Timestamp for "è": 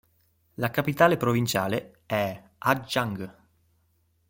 2.07-2.43